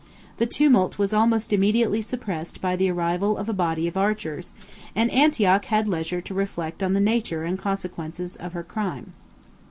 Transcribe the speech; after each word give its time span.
The 0.37 0.47
tumult 0.47 0.97
was 0.97 1.13
almost 1.13 1.53
immediately 1.53 2.01
suppressed 2.01 2.59
by 2.59 2.75
the 2.75 2.89
arrival 2.89 3.37
of 3.37 3.47
a 3.47 3.53
body 3.53 3.87
of 3.87 3.95
archers: 3.95 4.51
and 4.95 5.11
Antioch 5.11 5.65
had 5.65 5.87
leisure 5.87 6.21
to 6.21 6.33
reflect 6.33 6.81
on 6.81 6.93
the 6.93 6.99
nature 6.99 7.43
and 7.43 7.59
consequences 7.59 8.35
of 8.35 8.53
her 8.53 8.63
crime. 8.63 9.13